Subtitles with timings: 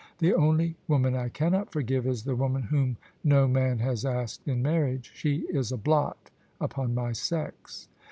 [0.17, 4.63] The only woman I cannot forgive is the woman whom no man has asked in
[4.63, 7.87] marriage: she is a blot upon my sex."